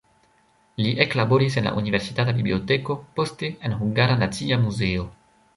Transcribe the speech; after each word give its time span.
Li 0.85 0.93
eklaboris 1.05 1.57
en 1.61 1.67
la 1.69 1.75
universitata 1.83 2.35
biblioteko, 2.39 2.97
poste 3.21 3.53
en 3.69 3.79
Hungara 3.83 4.21
Nacia 4.25 4.63
Muzeo. 4.67 5.07